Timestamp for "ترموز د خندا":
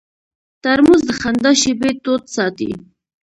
0.63-1.51